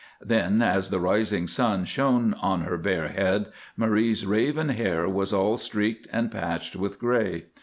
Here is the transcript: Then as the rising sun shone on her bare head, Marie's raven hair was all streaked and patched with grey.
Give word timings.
Then 0.23 0.63
as 0.63 0.89
the 0.89 0.99
rising 0.99 1.47
sun 1.47 1.85
shone 1.85 2.33
on 2.41 2.61
her 2.61 2.79
bare 2.79 3.09
head, 3.09 3.49
Marie's 3.77 4.25
raven 4.25 4.69
hair 4.69 5.07
was 5.07 5.31
all 5.31 5.57
streaked 5.57 6.07
and 6.11 6.31
patched 6.31 6.75
with 6.75 6.97
grey. 6.97 7.43